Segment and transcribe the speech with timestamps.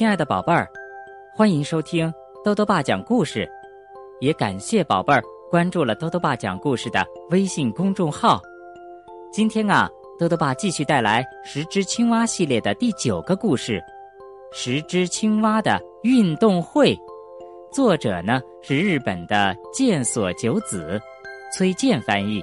[0.00, 0.66] 亲爱的宝贝儿，
[1.30, 2.10] 欢迎收听
[2.42, 3.46] 兜兜爸讲故事，
[4.18, 8.40] 也感谢宝贝儿关注了兜兜爸讲故事的微信公众号。
[9.30, 13.78] 今天啊，兜兜爸继续带来《十只青蛙》系列的第九个故事，
[14.56, 16.96] 《十只青蛙的运动会》。
[17.70, 20.98] 作者呢是日本的剑所久子，
[21.54, 22.42] 崔健翻译，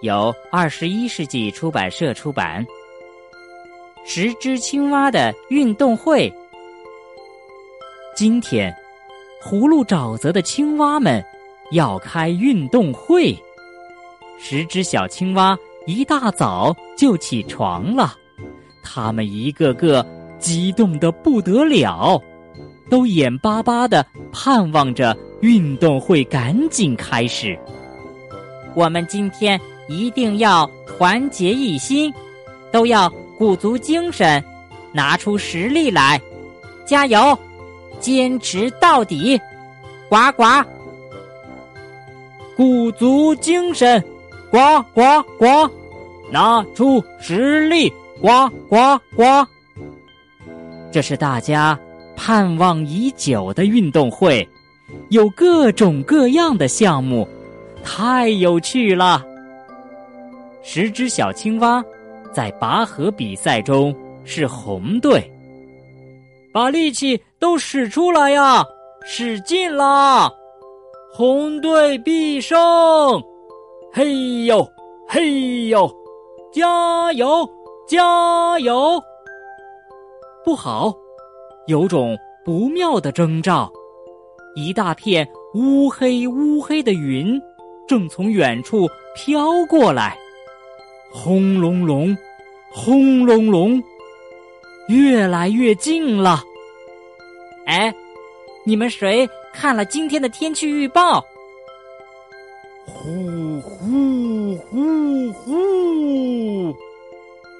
[0.00, 2.66] 由二十一世纪出版社出版。
[4.02, 6.32] 十只青蛙的运动会。
[8.16, 8.74] 今天，
[9.42, 11.22] 葫芦沼泽的青蛙们
[11.70, 13.36] 要开运动会。
[14.38, 15.54] 十只小青蛙
[15.86, 18.14] 一大早就起床了，
[18.82, 20.04] 它们一个个
[20.38, 22.18] 激动的不得了。
[22.88, 27.58] 都眼巴巴的盼望着运动会赶紧开始。
[28.74, 32.10] 我们今天一定要团结一心，
[32.72, 34.42] 都要鼓足精神，
[34.90, 36.18] 拿出实力来，
[36.86, 37.38] 加油，
[38.00, 39.40] 坚持到底！
[40.08, 40.44] 呱呱！
[42.56, 44.02] 鼓足精神，
[44.50, 44.58] 呱
[44.94, 45.02] 呱
[45.38, 45.70] 呱！
[46.30, 48.76] 拿出实力，呱呱
[49.14, 49.46] 呱！
[50.90, 51.78] 这是大家。
[52.18, 54.48] 盼望已久的运动会，
[55.10, 57.28] 有各种各样的项目，
[57.84, 59.22] 太有趣了。
[60.62, 61.84] 十只小青蛙
[62.32, 65.30] 在拔河比赛中是红队，
[66.54, 68.66] 把力气都使出来呀，
[69.04, 70.28] 使劲啦！
[71.12, 72.58] 红队必胜！
[73.92, 74.68] 嘿呦，
[75.06, 75.88] 嘿呦，
[76.52, 77.48] 加油，
[77.86, 79.00] 加油！
[80.44, 80.92] 不好。
[81.68, 83.70] 有种不妙的征兆，
[84.56, 85.24] 一大片
[85.54, 87.40] 乌黑乌黑的云
[87.86, 90.18] 正从远处飘过来，
[91.12, 92.14] 轰隆隆，
[92.72, 93.80] 轰隆隆，
[94.88, 96.42] 越来越近了。
[97.66, 97.92] 哎，
[98.64, 101.24] 你们谁看了今天的天气预报？
[102.86, 106.76] 呼呼呼呼！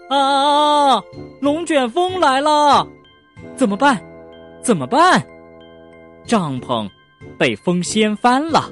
[0.09, 1.03] 啊，
[1.41, 2.87] 龙卷风来了！
[3.57, 4.01] 怎么办？
[4.63, 5.21] 怎么办？
[6.25, 6.89] 帐篷
[7.37, 8.71] 被风掀翻了，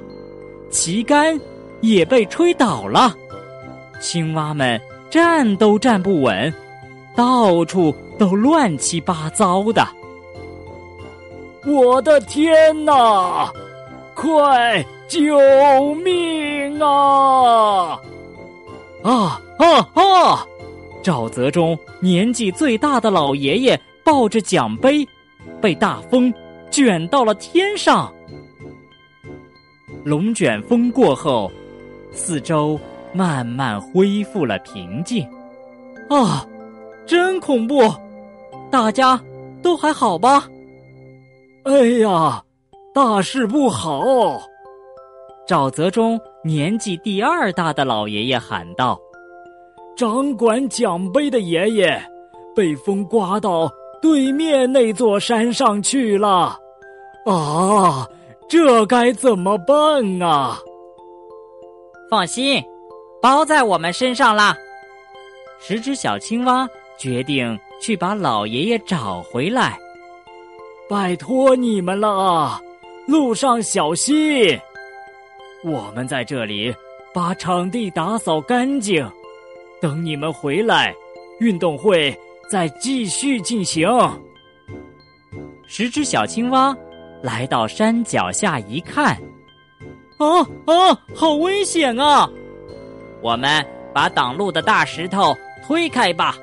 [0.69, 1.37] 旗杆
[1.81, 3.13] 也被吹倒了，
[3.99, 4.79] 青蛙们
[5.09, 6.53] 站都站不稳，
[7.13, 9.85] 到处都乱七八糟的。
[11.65, 13.51] 我的天哪！
[14.13, 17.99] 快救命啊！
[19.03, 20.47] 啊啊啊！
[21.03, 23.79] 沼泽中年纪最大的老爷爷。
[24.05, 25.03] 抱着奖杯，
[25.59, 26.31] 被大风
[26.69, 28.13] 卷到了天上。
[30.03, 31.51] 龙卷风过后，
[32.11, 32.79] 四周
[33.11, 35.27] 慢慢恢复了平静。
[36.07, 36.45] 啊，
[37.07, 37.91] 真恐怖！
[38.69, 39.19] 大家
[39.63, 40.47] 都还好吧？
[41.65, 42.43] 哎呀，
[42.93, 43.99] 大事不好！
[45.47, 48.99] 沼泽中年纪第二大的老爷爷喊道
[49.97, 52.01] ：“掌管奖杯的爷爷，
[52.55, 53.69] 被风刮到。”
[54.01, 56.59] 对面那座山上去了，
[57.25, 58.07] 啊，
[58.47, 60.59] 这该怎么办啊？
[62.11, 62.63] 放心，
[63.19, 64.55] 包在我们身上了。
[65.59, 66.67] 十只小青蛙
[66.99, 69.79] 决定去把老爷爷找回来。
[70.89, 72.61] 拜托你们了啊！
[73.07, 74.59] 路上小心。
[75.63, 76.73] 我们在这里
[77.13, 79.09] 把场地打扫干净，
[79.81, 80.93] 等你们回来，
[81.39, 82.15] 运动会。
[82.47, 83.89] 再继续进行。
[85.65, 86.77] 十只小青蛙
[87.23, 89.19] 来到山脚下一看，
[90.19, 92.29] 啊啊，好危险啊！
[93.19, 95.35] 我们把挡路的大石头
[95.65, 96.37] 推开吧。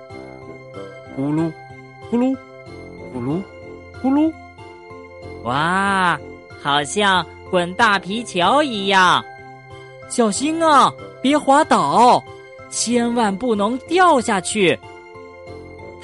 [1.17, 1.53] 咕噜，
[2.11, 2.37] 咕噜，
[3.15, 3.41] 咕噜，
[4.03, 4.33] 咕噜。
[5.45, 6.19] 哇，
[6.63, 9.25] 好像滚大皮球一样。
[10.09, 10.93] 小心啊，
[11.23, 12.23] 别滑倒，
[12.69, 14.79] 千万不能掉下去。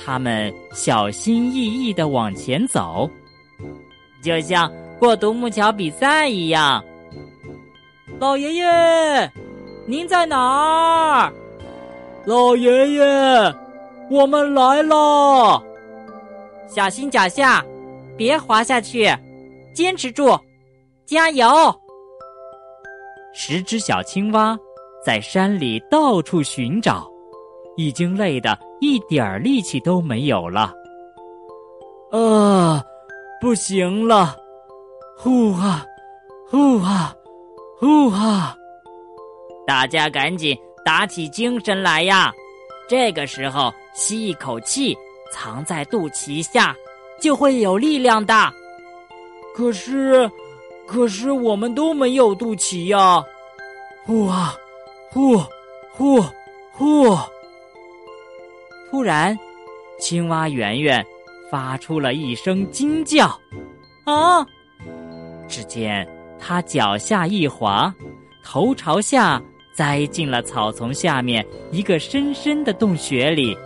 [0.02, 3.10] 他们小心翼翼的往前走，
[4.22, 6.82] 就像过独木桥比赛一样。
[8.18, 9.32] 老爷爷，
[9.86, 11.32] 您在哪儿？
[12.24, 13.54] 老爷爷，
[14.10, 15.62] 我们来了。
[16.66, 17.64] 小心脚下，
[18.18, 19.08] 别滑下去，
[19.72, 20.38] 坚持住，
[21.06, 21.46] 加油！
[23.32, 24.58] 十只小青蛙
[25.02, 27.08] 在山里到处寻找，
[27.76, 28.58] 已经累得。
[28.80, 30.72] 一点力气都没有了，
[32.12, 32.80] 啊，
[33.40, 34.36] 不行了，
[35.16, 35.84] 呼啊，
[36.48, 37.12] 呼啊，
[37.80, 38.56] 呼啊！
[39.66, 42.32] 大家赶紧打起精神来呀！
[42.88, 44.96] 这个时候吸一口气，
[45.32, 46.72] 藏在肚脐下，
[47.20, 48.52] 就会有力量的。
[49.54, 50.30] 可是，
[50.86, 53.24] 可是我们都没有肚脐呀！
[54.04, 54.56] 呼啊，
[55.10, 55.36] 呼，
[55.90, 56.22] 呼，
[56.72, 57.16] 呼！
[58.90, 59.36] 突然，
[59.98, 61.04] 青蛙圆圆
[61.50, 63.26] 发出了一声惊叫
[64.06, 64.46] ：“啊！”
[65.48, 67.92] 只见他脚下一滑，
[68.42, 69.42] 头朝下
[69.74, 73.56] 栽进了草丛下面一个深深的洞穴里。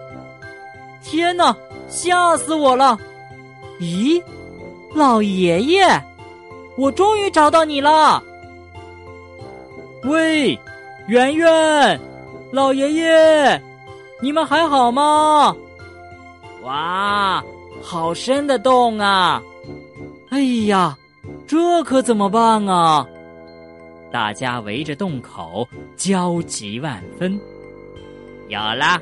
[1.02, 1.54] 天哪，
[1.87, 2.99] 吓死我了！
[3.82, 4.23] 咦，
[4.94, 6.00] 老爷爷，
[6.76, 8.23] 我终于找到你了！
[10.05, 10.56] 喂，
[11.08, 12.00] 圆圆，
[12.52, 13.61] 老爷爷，
[14.20, 15.56] 你们还好吗？
[16.62, 17.43] 哇，
[17.82, 19.43] 好深的洞啊！
[20.31, 20.96] 哎呀！
[21.44, 23.05] 这可怎么办啊！
[24.12, 27.38] 大家围着洞口焦急万分。
[28.49, 29.00] 有了，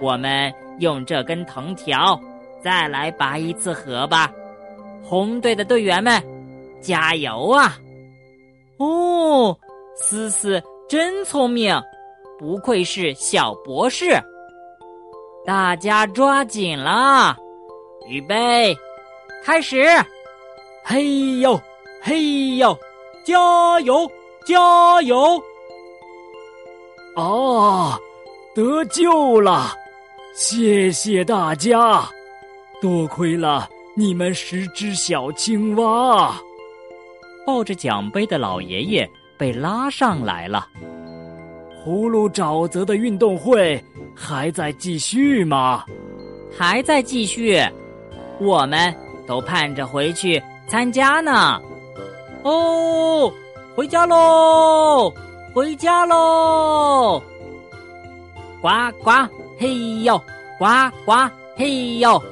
[0.00, 2.18] 我们用这根藤条
[2.64, 4.32] 再来拔一次河吧。
[5.02, 6.22] 红队的队员们，
[6.80, 7.76] 加油啊！
[8.78, 9.54] 哦，
[9.94, 11.78] 思思真聪明，
[12.38, 14.18] 不愧是小博士。
[15.44, 17.36] 大家抓紧了，
[18.08, 18.74] 预备，
[19.44, 19.84] 开始！
[20.82, 21.60] 嘿呦！
[22.00, 22.76] 嘿呦，
[23.24, 24.10] 加油，
[24.46, 25.38] 加油！
[27.14, 27.98] 啊，
[28.54, 29.76] 得救了！
[30.34, 32.08] 谢谢大家，
[32.84, 33.66] 多亏了
[33.96, 36.38] 你们十只小青蛙。
[37.46, 40.68] 抱着奖杯的老爷爷被拉上来了。
[41.82, 43.82] 葫芦沼泽的运动会
[44.14, 45.82] 还在继续吗？
[46.54, 47.58] 还在继续，
[48.38, 48.94] 我们
[49.26, 51.58] 都盼着回去参加呢。
[52.42, 53.32] 哦，
[53.74, 55.10] 回家喽，
[55.54, 57.22] 回家喽！
[58.60, 58.68] 呱
[59.02, 59.10] 呱
[59.58, 60.18] 嘿呦，
[60.58, 60.66] 呱
[61.06, 61.12] 呱
[61.56, 62.22] 嘿呦，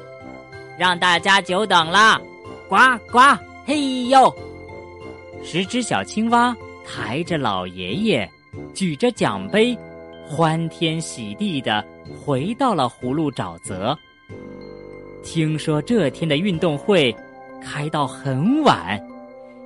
[0.79, 2.21] 让大家久等了，
[2.69, 2.77] 呱
[3.11, 3.19] 呱
[3.65, 4.35] 嘿呦！
[5.45, 8.31] 十只小青蛙抬着老爷爷，
[8.75, 9.77] 举着奖杯，
[10.27, 11.85] 欢天喜地的
[12.25, 13.97] 回到了葫芦沼泽。
[15.23, 17.15] 听说这天的运动会
[17.63, 19.01] 开到很晚。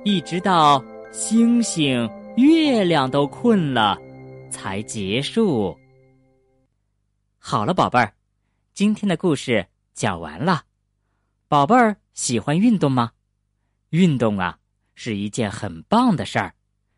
[0.03, 3.97] 一直到星星、月亮都困了，
[4.49, 5.75] 才结束。
[7.39, 8.13] 好了，宝贝儿，
[8.73, 10.63] 今天的故事讲完了。
[11.49, 13.13] 宝贝儿喜欢运动吗？
[13.91, 14.59] 运动啊，
[14.95, 16.53] 是一件很棒的事儿，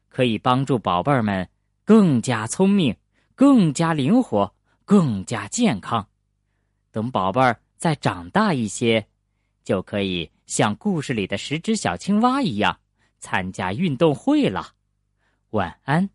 [0.08, 1.48] 可以帮助宝贝儿们
[1.84, 2.98] 更加聪明、
[3.36, 4.56] 更加灵活、
[4.86, 6.10] 更加健康。
[6.90, 9.08] 等宝贝儿再长大一些，
[9.64, 12.80] 就可以像故事里的十只小青蛙一样。
[13.20, 14.70] 参加运动会了，
[15.52, 16.10] 晚安。